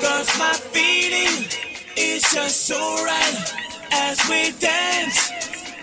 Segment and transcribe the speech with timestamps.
[0.00, 1.44] Cause my feeling
[1.96, 3.52] is just so right
[3.90, 5.30] as we dance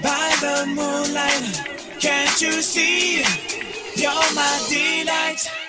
[0.01, 1.99] by the moonlight.
[1.99, 3.23] Can't you see?
[3.97, 5.64] You're my delight.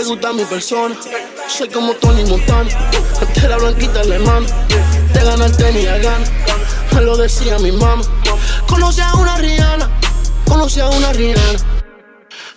[0.00, 2.70] Soy como Tony Montana,
[3.46, 4.46] la blanquita alemana.
[5.12, 6.24] Te gana el tenis a gana,
[6.94, 8.02] me lo decía mi mamá.
[8.66, 9.90] Conoce a una Rihanna,
[10.48, 11.58] conoce a una Rihanna.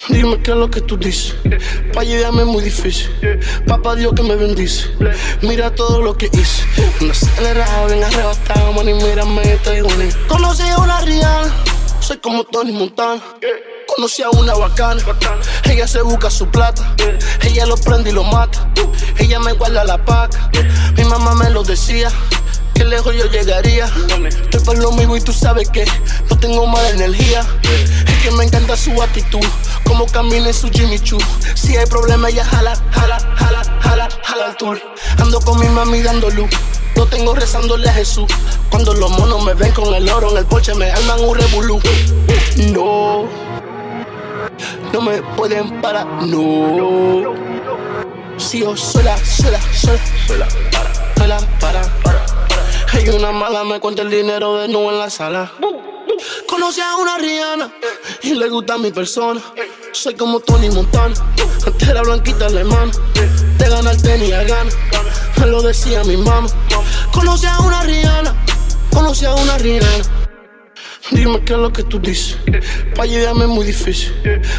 [0.07, 1.35] Dime qué es lo que tú dices.
[1.93, 3.09] Pa' llegarme es muy difícil.
[3.67, 4.89] Papá Dios que me bendice.
[5.41, 6.63] Mira todo lo que hice.
[7.01, 10.15] Un acelerado, bien arrebatado, man, y mírame, estoy bonito.
[10.29, 11.53] Conocí a una Rihanna.
[11.99, 13.21] Soy como Tony Montana.
[13.95, 15.01] Conocí a una bacana.
[15.65, 16.95] Ella se busca su plata.
[17.41, 18.67] Ella lo prende y lo mata.
[19.17, 20.49] Ella me guarda la paca.
[20.97, 22.09] Mi mamá me lo decía.
[22.73, 23.85] Que lejos yo llegaría.
[23.85, 25.85] Estoy por lo mismo y tú sabes que
[26.29, 27.45] no tengo mala energía.
[28.07, 29.45] Es que me encanta su actitud.
[29.85, 31.19] Como camina en su Jimmy Choo.
[31.53, 34.81] Si hay problema, ella jala, jala, jala, jala, jala al tour.
[35.19, 36.49] Ando con mi mami dando luz.
[36.95, 38.25] No tengo rezándole a Jesús.
[38.71, 41.79] Cuando los monos me ven con el oro en el porche, me arman un revolú.
[42.57, 43.52] No
[44.93, 47.33] no me pueden parar, no.
[48.37, 50.47] Sigo sola, sola, sola, sola,
[51.15, 52.25] para, para, para.
[52.93, 55.51] Hay una mala, me cuenta el dinero de nuevo en la sala.
[56.47, 57.73] Conoce a una Rihanna
[58.21, 59.41] y le gusta mi persona.
[59.91, 61.15] Soy como Tony Montana,
[61.65, 62.91] antes era blanquita alemana.
[63.57, 64.69] Te gana el tenis a gana,
[65.39, 66.47] me lo decía mi mamá.
[67.11, 68.35] Conoce a una Rihanna,
[68.91, 70.22] conoce a una Rihanna.
[71.13, 72.37] Dime qué es lo que tú dices.
[72.95, 74.13] Pa' llegarme es muy difícil.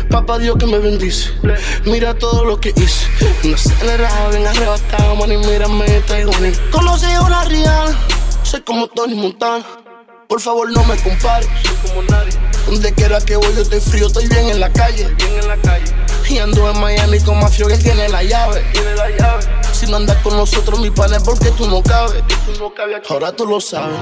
[0.09, 1.31] Papá Dios que me bendice.
[1.84, 3.06] Mira todo lo que hice.
[3.42, 6.60] Un acelerado, bien arrebatado, man, y mírame, estoy bonito.
[6.70, 7.98] Conocí una Rihanna.
[8.43, 9.64] Soy como Tony Montana.
[10.28, 11.48] Por favor, no me compares.
[11.62, 12.32] Soy como nadie.
[12.66, 15.09] Donde quiera que voy, yo estoy frío, estoy bien en la calle.
[15.16, 15.93] Bien en la calle.
[16.28, 18.62] Y ando en Miami con Mafio, que tiene la llave.
[18.72, 19.44] Tiene la llave.
[19.72, 22.22] Si no andas con nosotros, mi pana, es porque tú no cabes.
[22.47, 23.98] Tú no cabes Ahora tú lo sabes.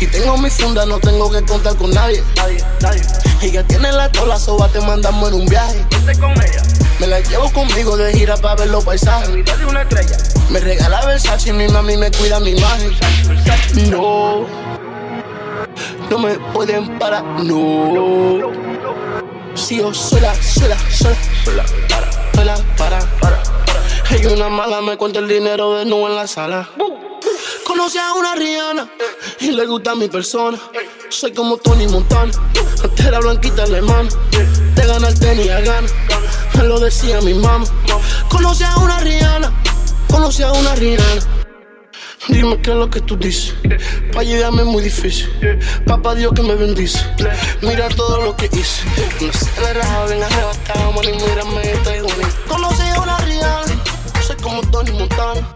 [0.00, 2.22] Y tengo mi funda, no tengo que contar con nadie.
[2.36, 3.02] Nadie, nadie.
[3.42, 5.84] Ella tiene la cola, soba, te mandamos en un viaje.
[6.20, 6.62] con ella.
[7.00, 9.28] Me la llevo conmigo de gira para ver los paisajes.
[9.28, 10.16] de una estrella.
[10.50, 12.92] Me regala Versace y mi mami me cuida mi imagen.
[13.90, 14.46] No,
[16.10, 18.50] no me pueden parar, no.
[19.54, 23.42] Sigo sola, sola, sola, sola, para, sola, para, para.
[24.10, 26.68] Hay una mala, me cuenta el dinero de nuevo en la sala.
[27.66, 28.88] Conoce a una Rihanna
[29.40, 30.58] y le gusta mi persona.
[31.08, 32.32] Soy como Tony Montana,
[32.82, 34.08] antes era blanquita alemana.
[34.74, 35.88] Te gana el tenis a gana,
[36.54, 37.66] me lo decía mi mamá.
[38.28, 39.52] Conoce a una Rihanna,
[40.08, 41.38] conoce a una Rihanna.
[42.28, 43.54] Dime qué es lo que tú dices.
[44.12, 45.30] Pa' llegarme es muy difícil.
[45.86, 46.98] Papá Dios que me bendice.
[47.62, 48.84] Mira todo lo que hice.
[49.20, 52.36] Me acelerado, bien arrebatado, man, mírame, estoy bonito.
[52.48, 53.64] Conocí a una real.
[54.26, 55.54] Soy como Tony Montana.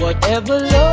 [0.00, 0.87] Whatever love.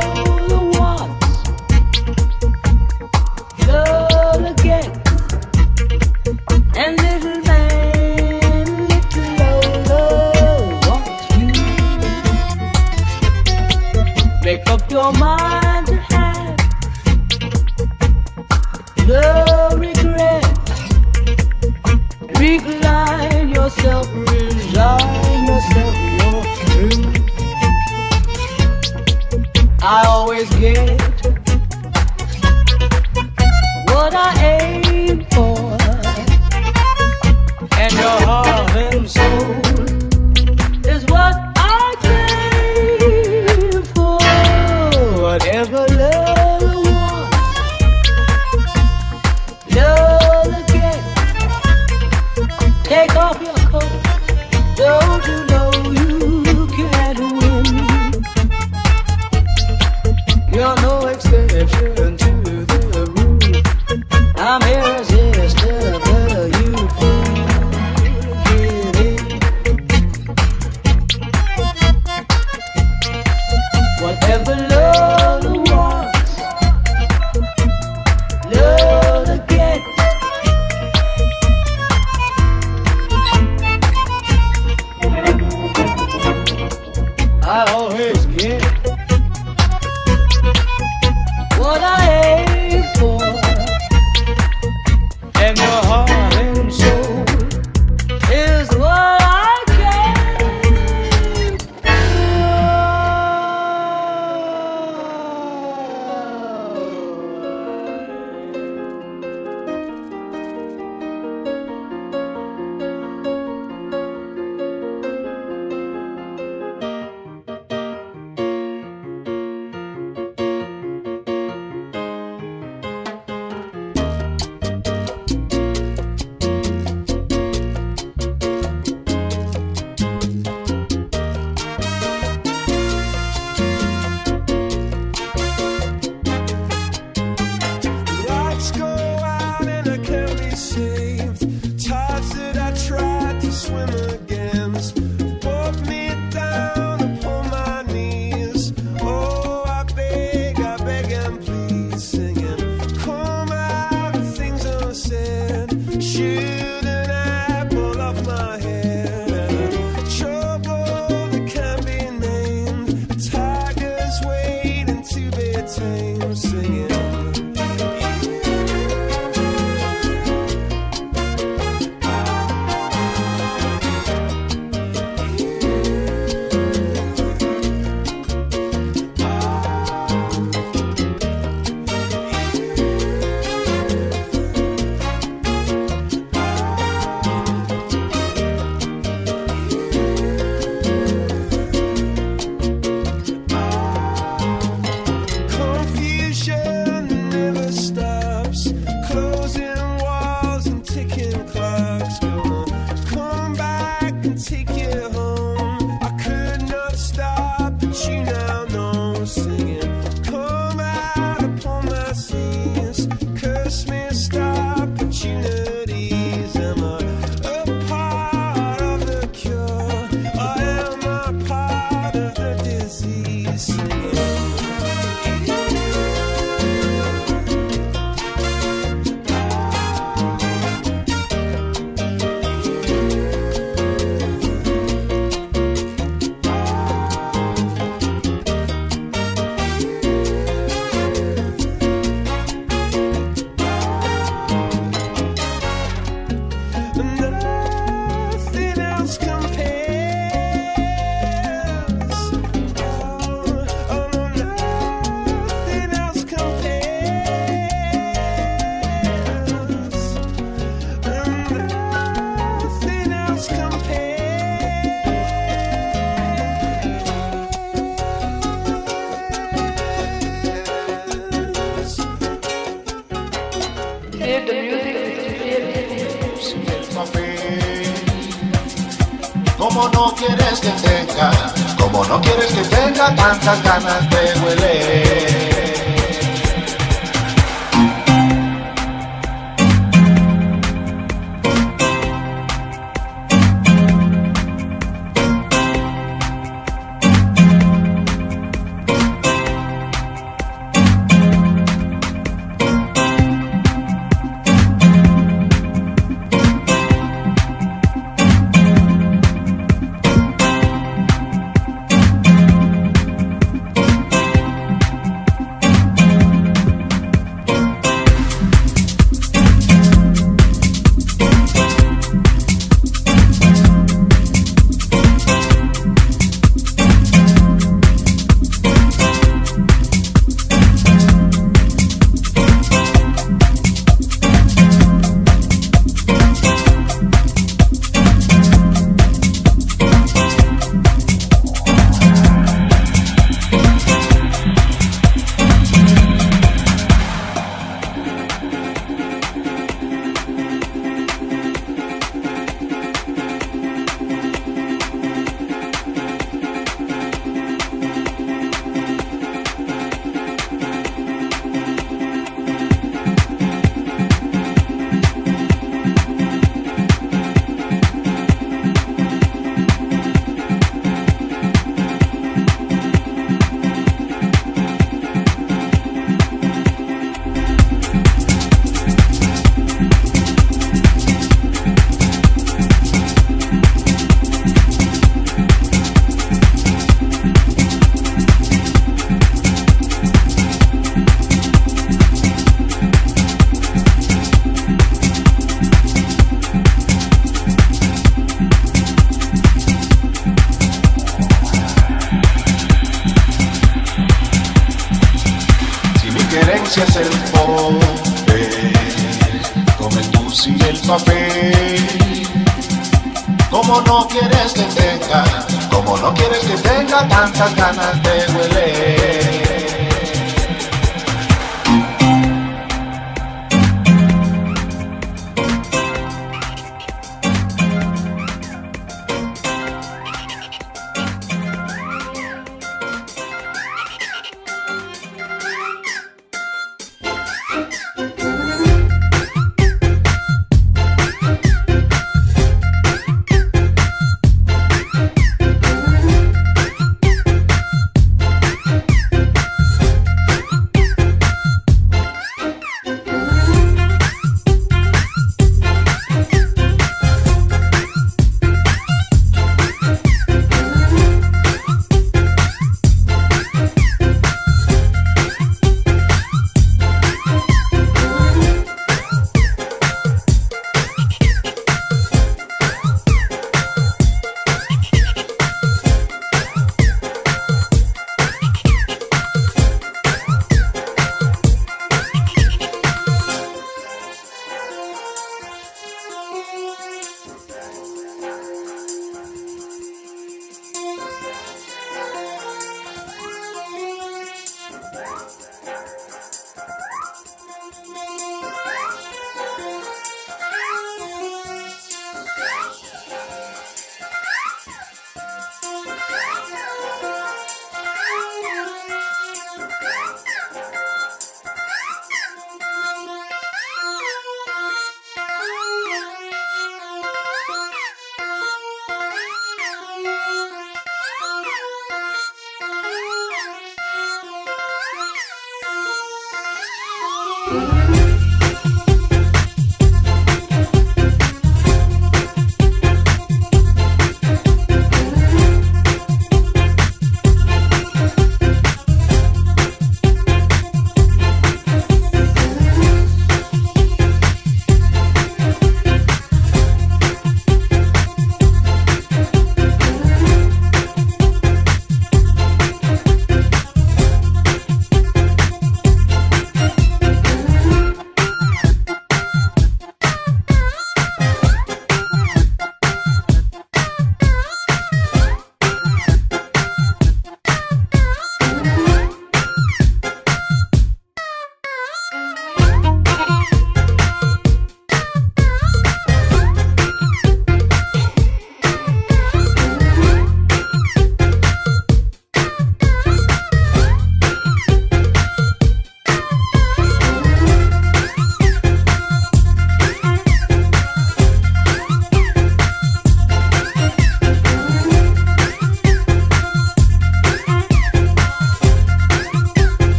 [223.56, 224.05] eyes.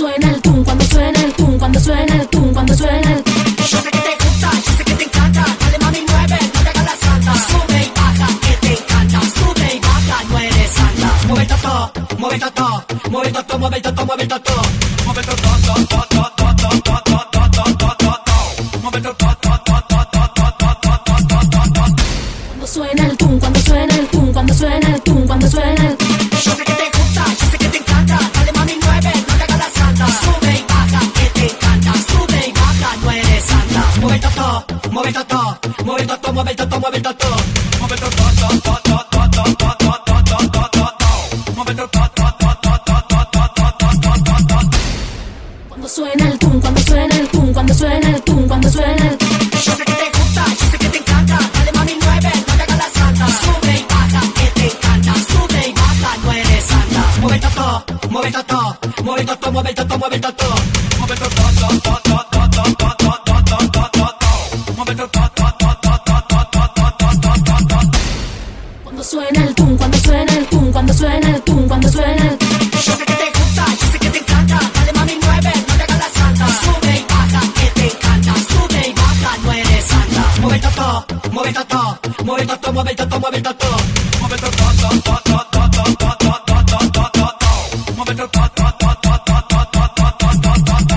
[0.00, 0.49] Suena el
[47.70, 49.28] cuando suena el tum, cuando suena el tum.
[49.62, 51.38] Yo sé que te gusta, yo sé que te encanta.
[51.54, 53.26] Dale mami, mueve, no te hagas la santa.
[53.28, 55.14] Sube y baja, que te encanta.
[55.14, 57.04] Sube y baja, no eres santa.
[57.20, 60.54] Mueve todo, mueve todo, mueve todo, mueve todo, mueve todo.
[60.98, 61.99] Mueve todo, todo, todo,
[82.40, 83.66] mueve el toto, mueve el toto, mueve el toto.
[84.20, 87.94] Mueve el toto, toto, toto, toto, toto, toto, toto.
[87.96, 88.40] Mueve el toto,
[88.78, 90.96] toto, toto, toto, toto, toto.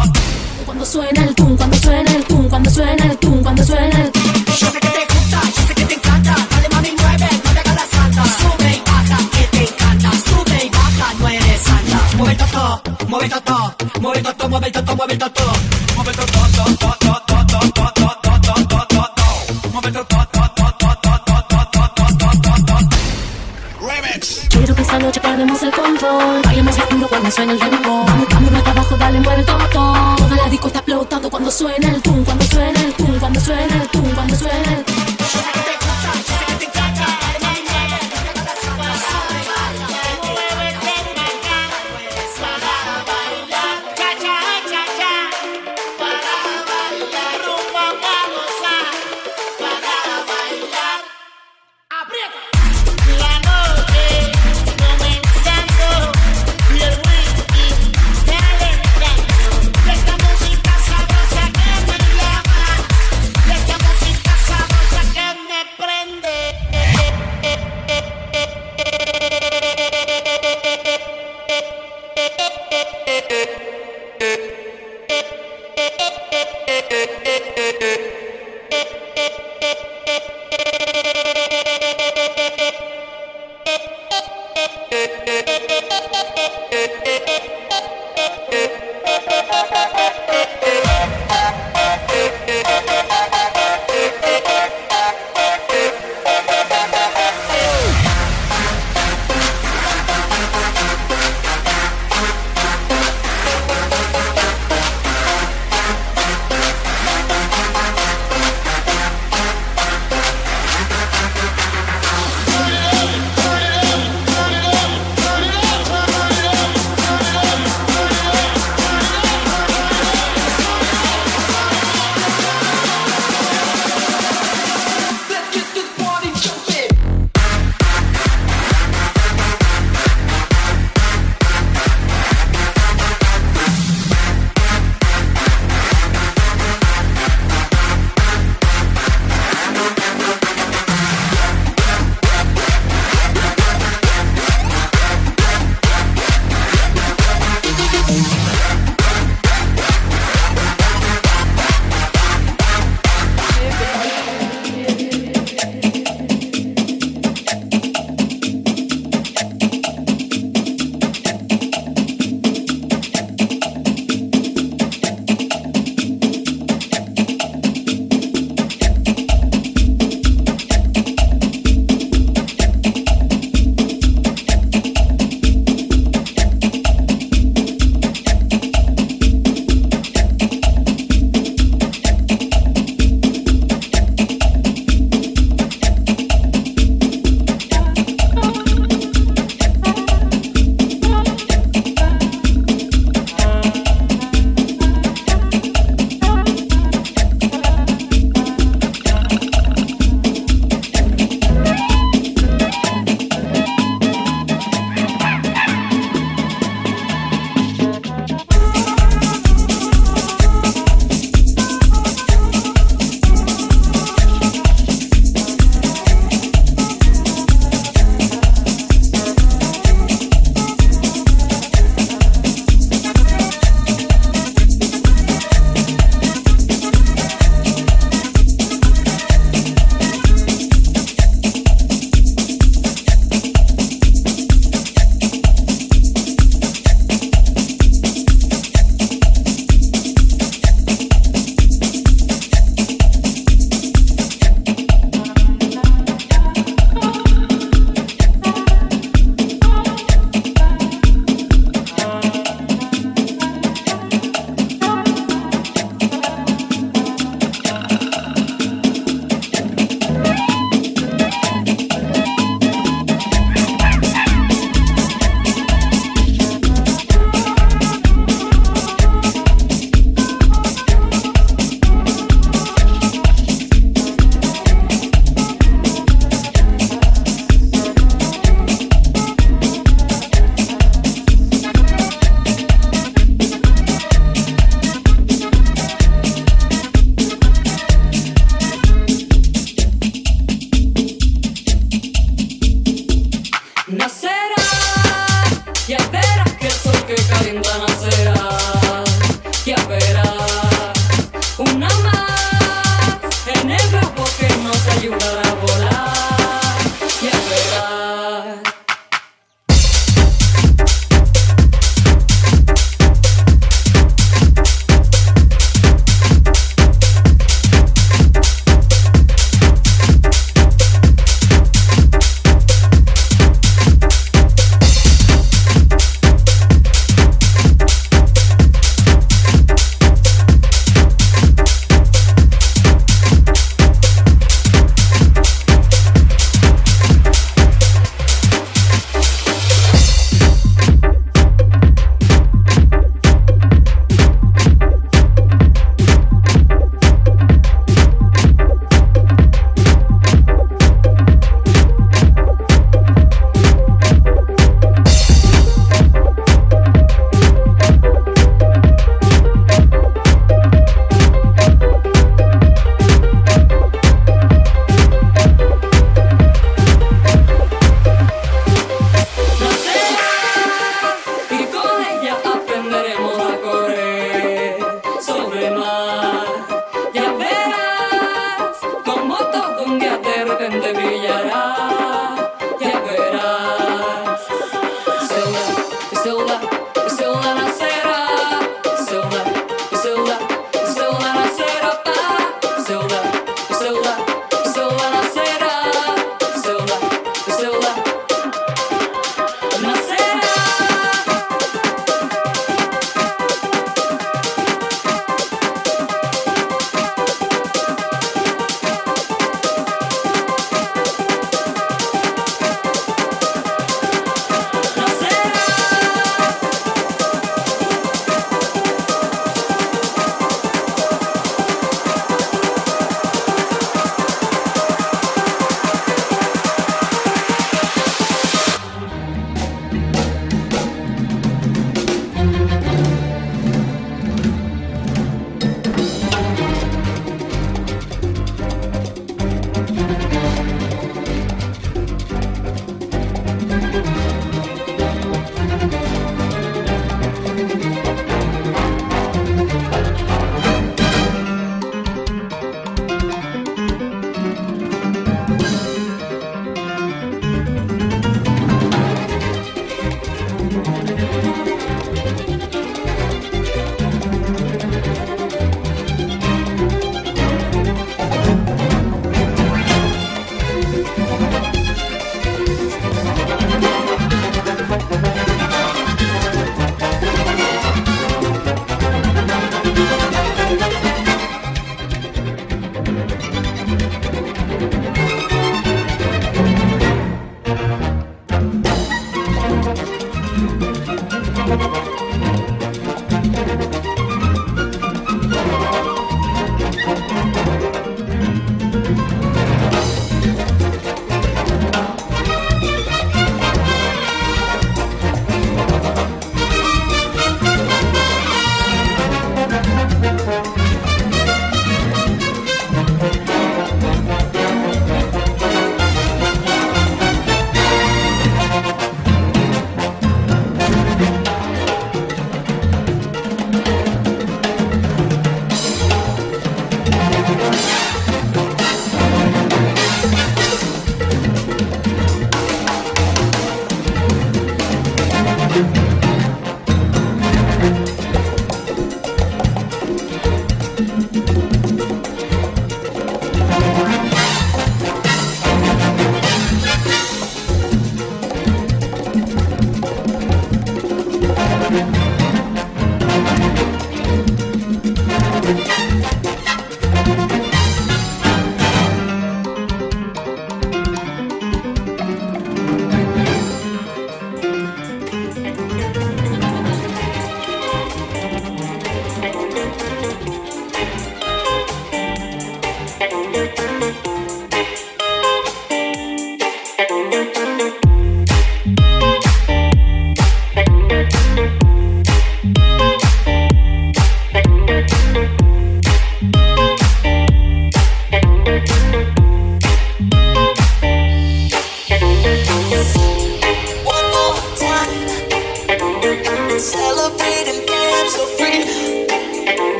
[0.66, 4.12] Cuando suena el tum, cuando suena el tum, cuando suena el tum, cuando suena el
[4.12, 4.34] tum.
[4.46, 6.36] Yo sé que te gusta, yo sé que te encanta.
[6.50, 8.24] Dale mami, mueve, no te hagas la santa.
[8.24, 10.12] Sube y baja, que te encanta.
[10.12, 12.18] Sube y baja, no eres santa.
[12.18, 15.53] Mueve el toto, mueve el toto, mueve el toto, mueve el toto, mueve el toto.
[27.24, 28.06] Cuando suena el dembow.
[28.06, 29.58] Vamos, vamos más abajo, dale, mueve todo.
[30.18, 33.82] Toda la disco está explotando cuando suena el tum, cuando suena el tum, cuando suena
[33.82, 33.83] el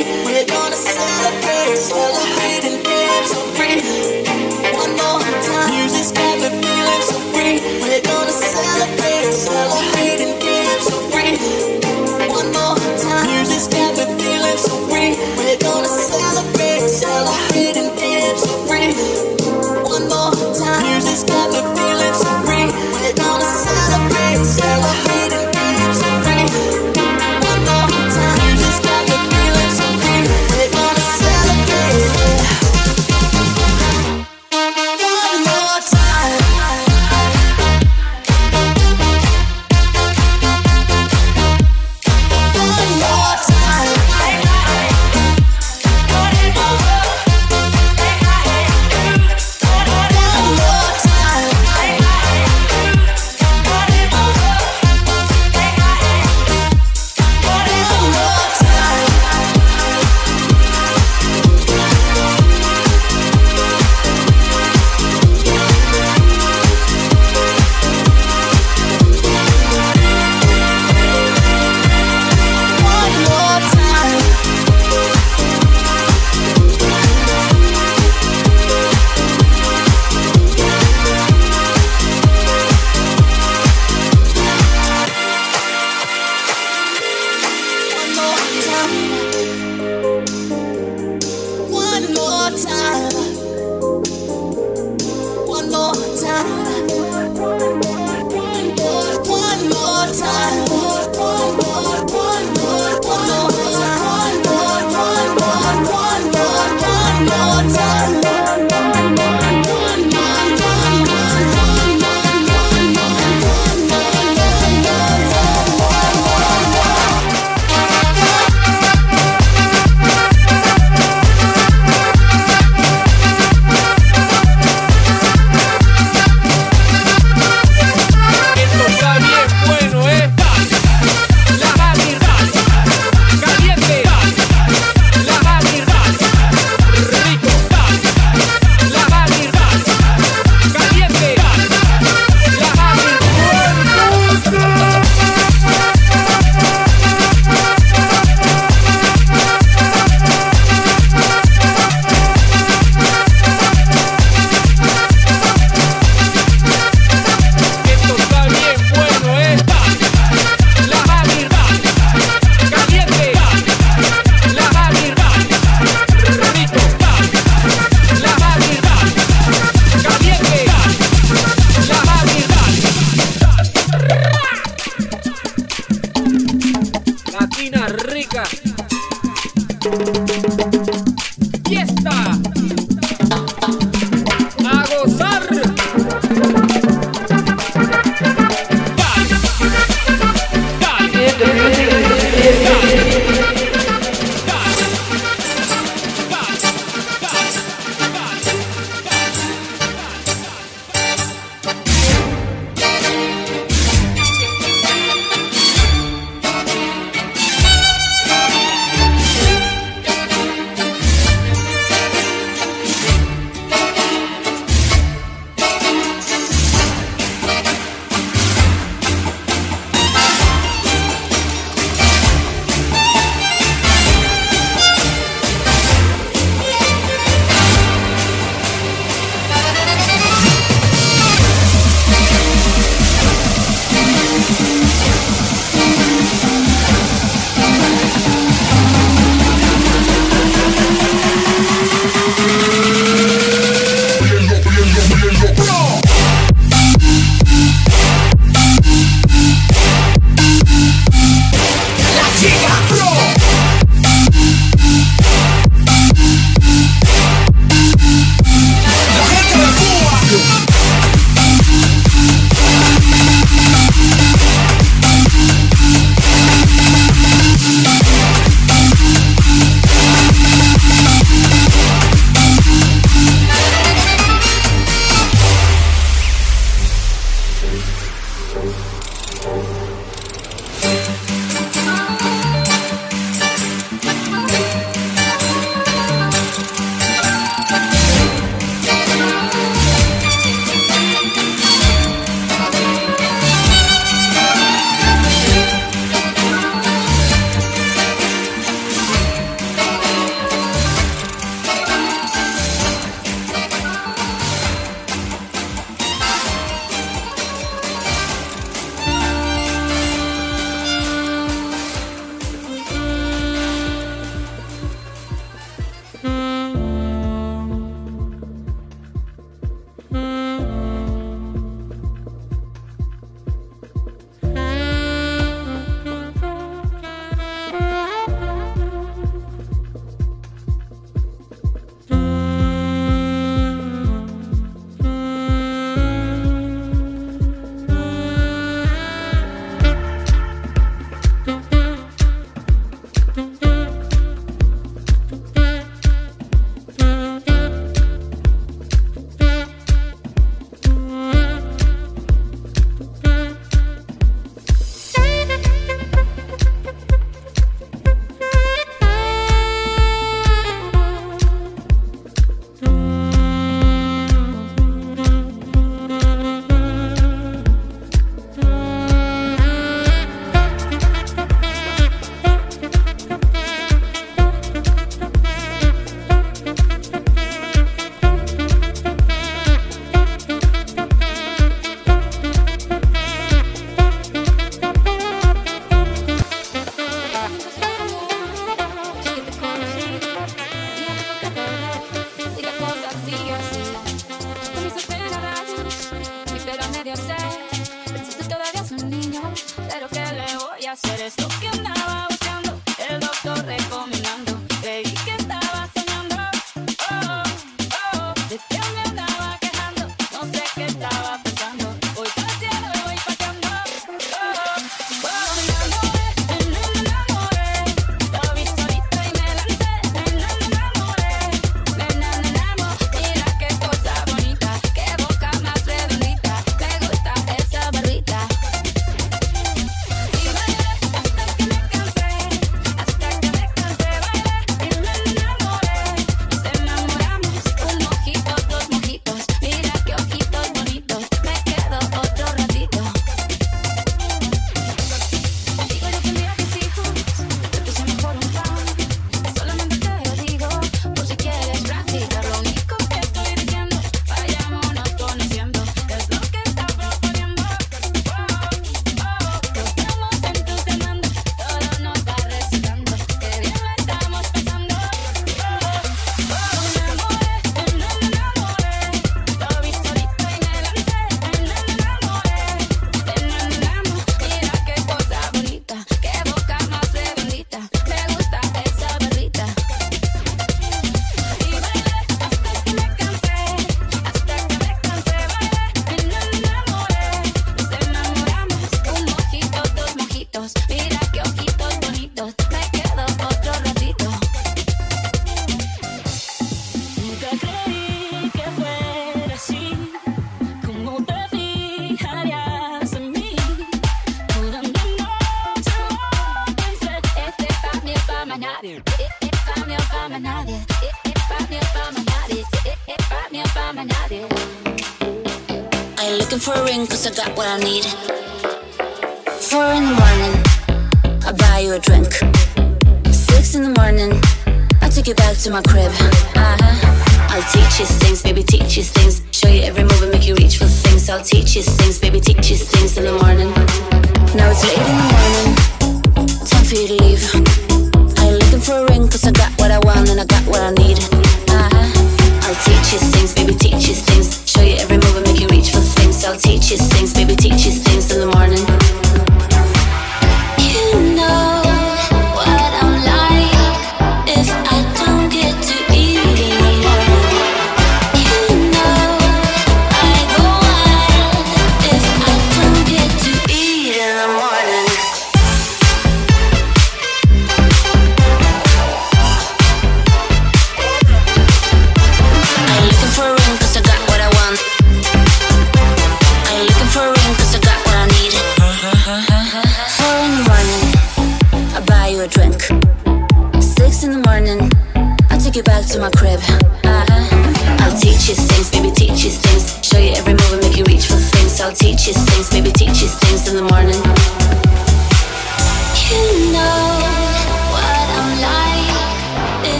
[0.00, 2.72] We're gonna celebrate, celebrate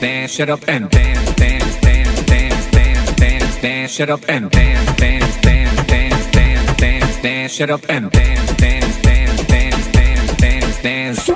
[0.00, 4.96] dance, shut up and dance, dance, dance, dance, dance, dance, dance, shut up and dance,
[4.96, 10.82] dance, dance, dance, dance, dance, dance, shut up and dance, dance, dance, dance, dance, dance,
[10.82, 11.32] dance.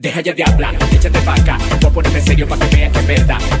[0.00, 2.92] Deja ya de hablar, échate para acá, voy a ponerme en serio para que veas
[2.92, 3.57] que es verdad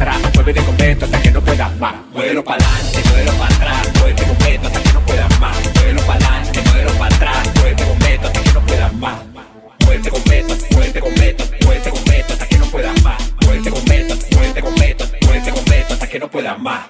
[0.00, 1.94] atrás, muévete completo hasta que no puedas más.
[2.12, 5.56] Muévelo para adelante, muévelo para atrás, muévete completo hasta que no puedas más.
[5.74, 9.18] Muévelo para adelante, muévelo para atrás, muévete completo hasta que no puedas más.
[9.84, 13.22] Muévete completo, muévete completo, muévete completo hasta que no puedas más.
[13.44, 16.80] Muévete completo, muévete completo, muévete completo hasta que no puedas más.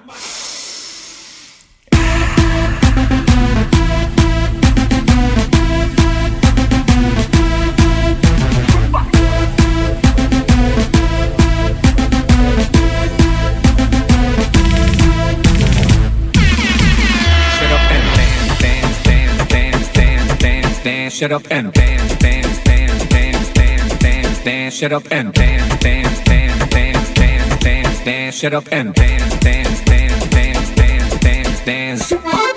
[21.21, 26.25] shut up and dance, dance, dance, dance, dance, dance, dance, shut up and dance, dance,
[26.25, 32.50] dance, dance, dance, dance, dance, shut up and dance, dance, dance, dance, dance, dance, dance.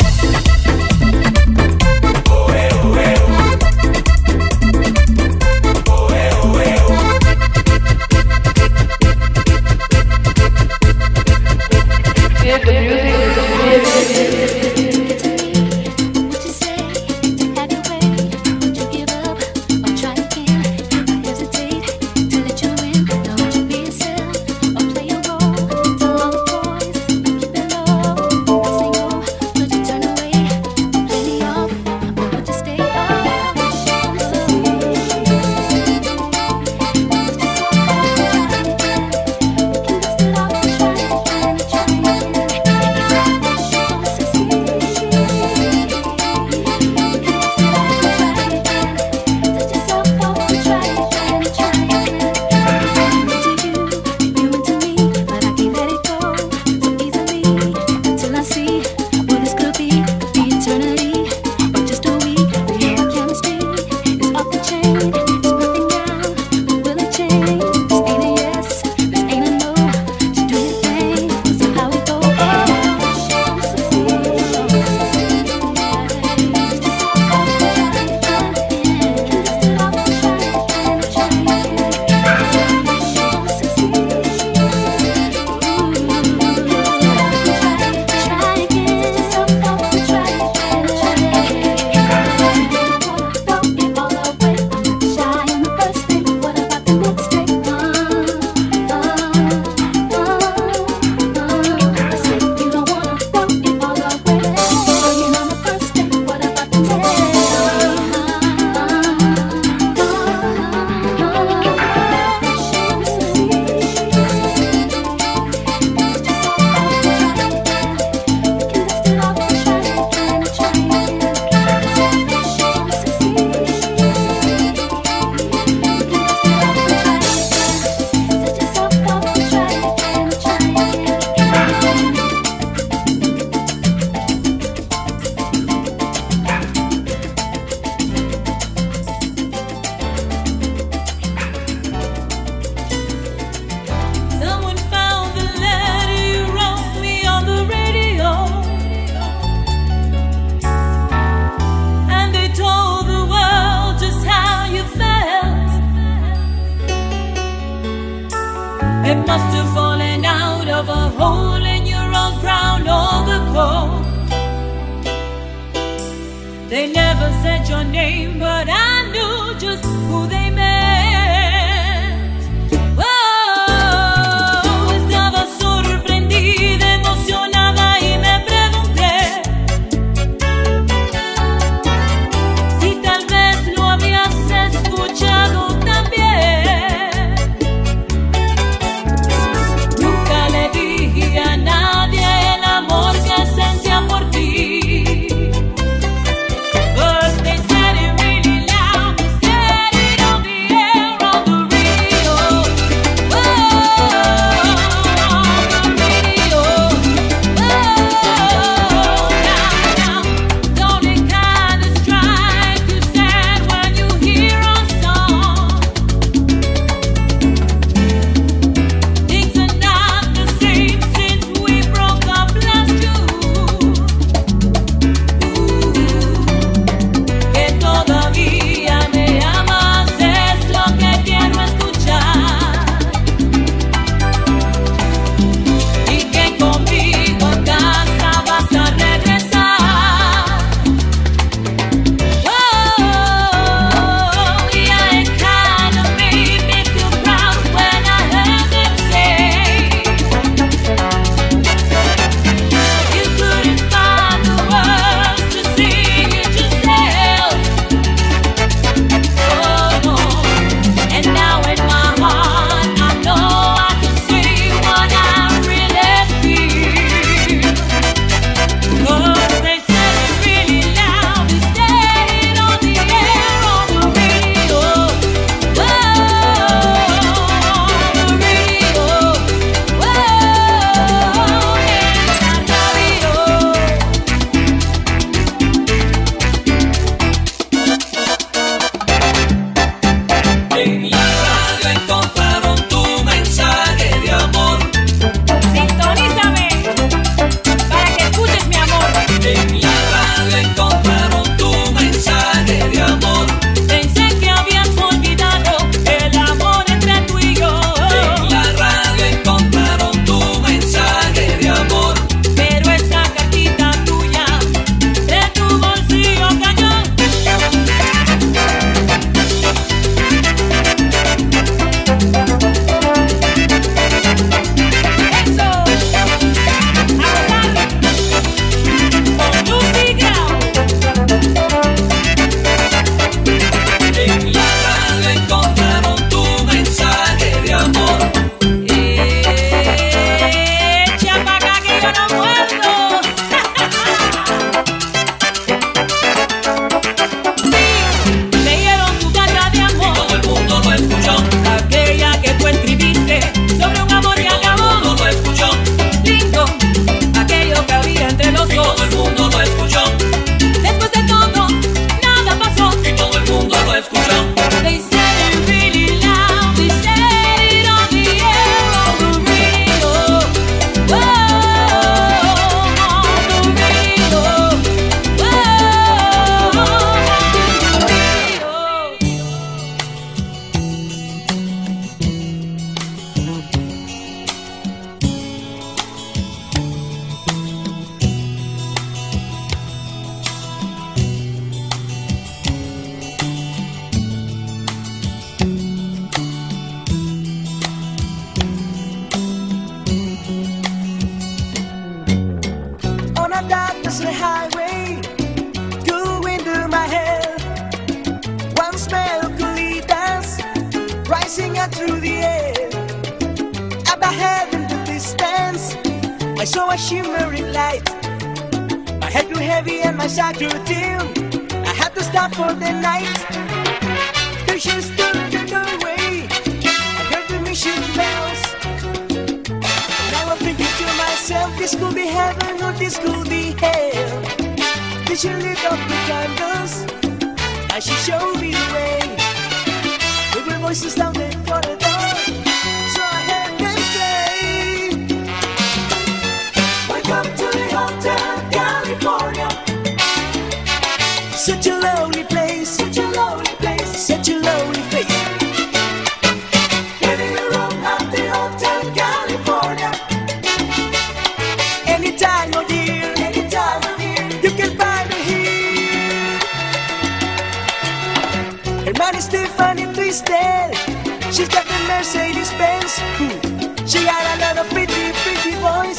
[471.53, 473.19] She's got the Mercedes Benz.
[473.39, 474.07] Ooh.
[474.07, 476.17] She got of pretty, pretty boys.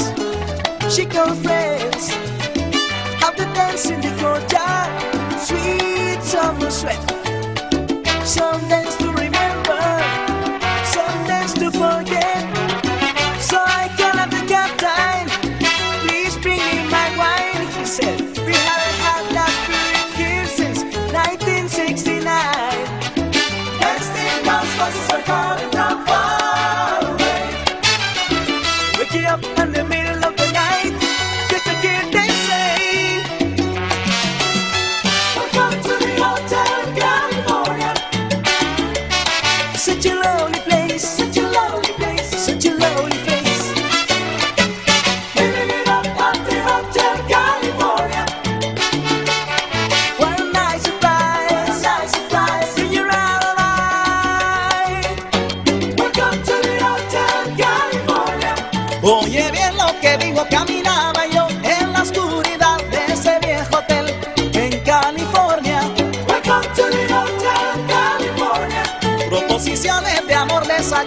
[0.95, 2.11] She confess.
[3.21, 4.91] Have the dance in the courtyard.
[5.41, 7.03] Sweet summer sweat.
[8.25, 8.84] Someday.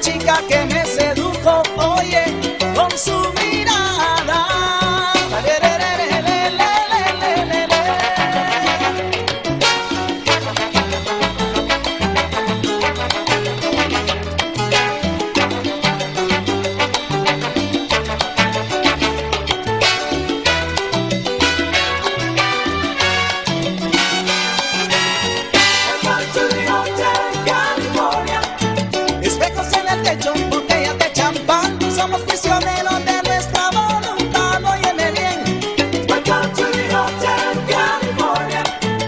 [0.07, 0.66] chica que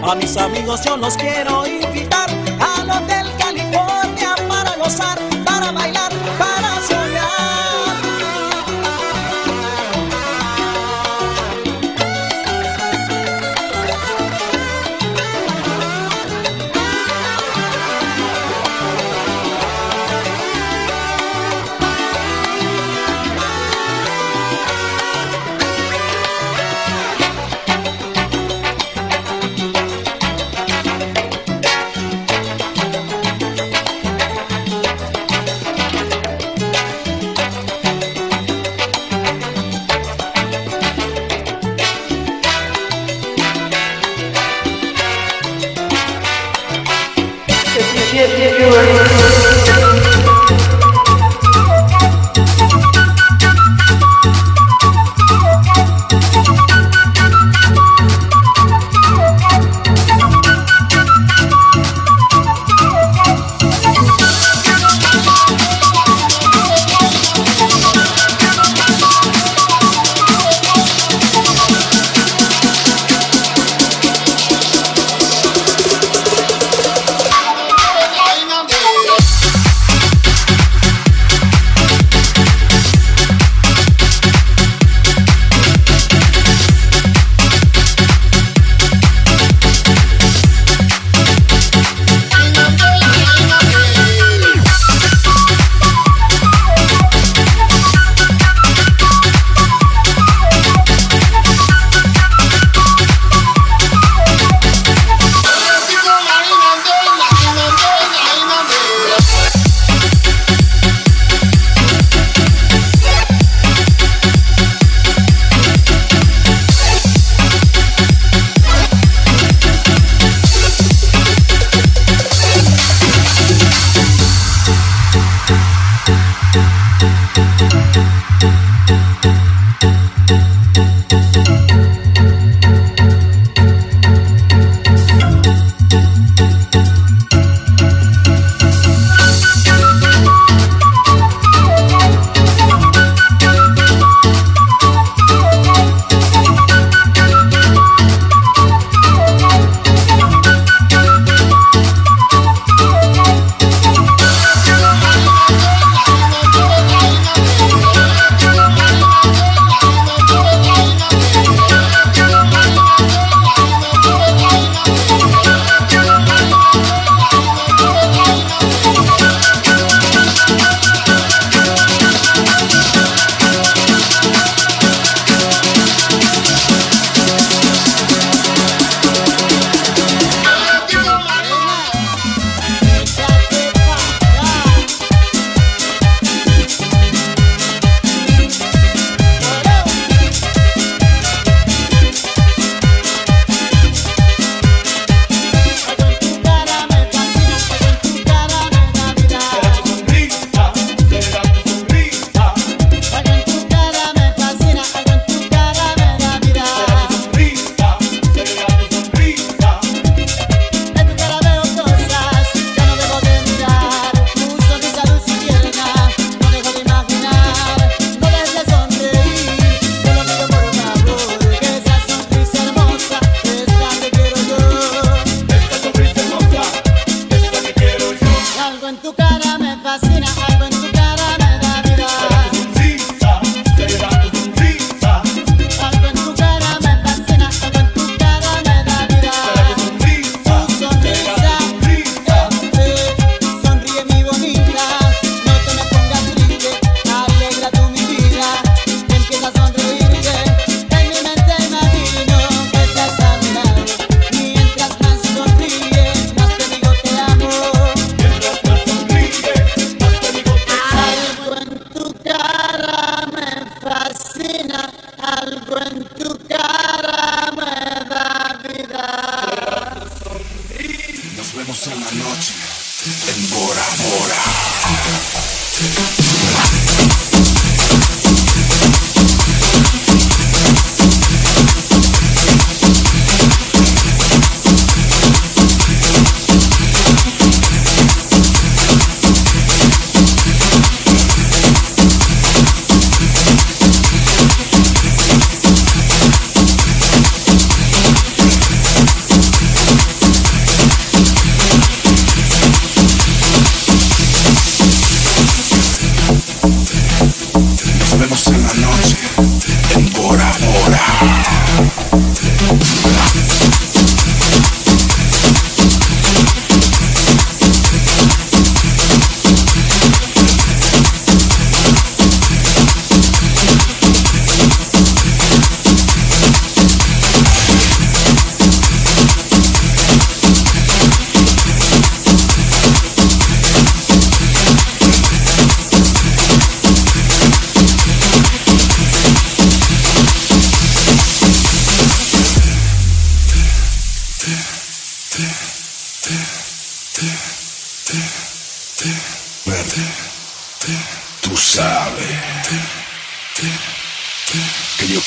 [0.09, 2.08] A mis amigos yo los quiero invitar.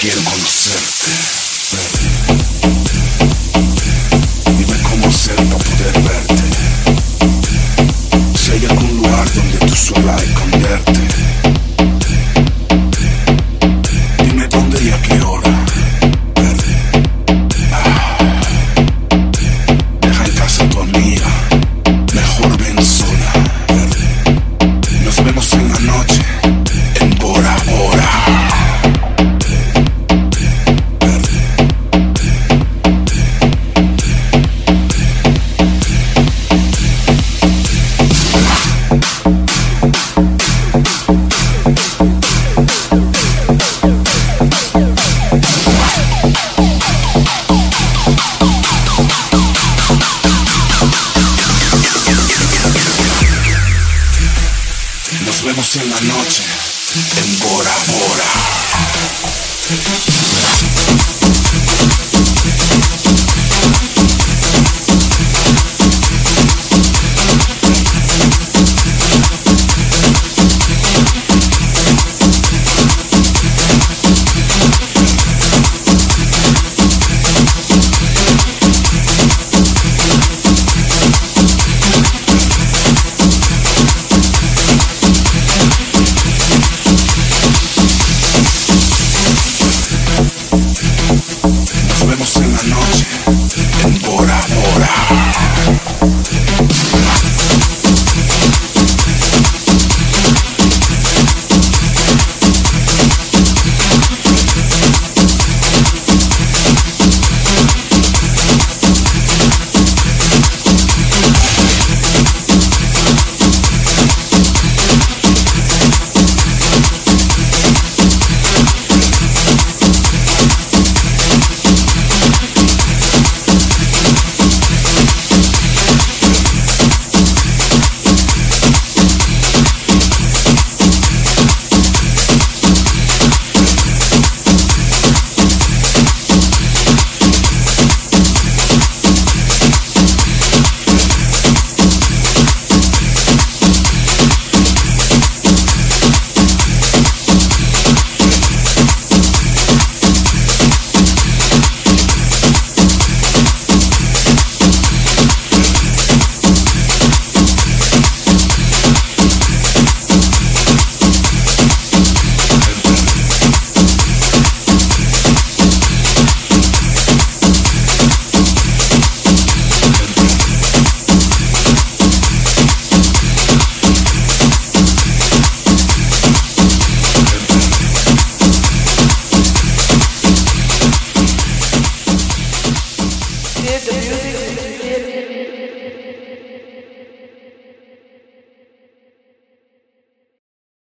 [0.02, 0.91] Que yo